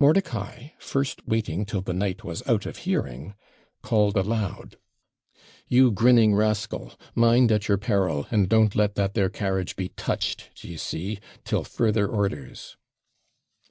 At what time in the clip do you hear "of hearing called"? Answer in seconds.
2.64-4.16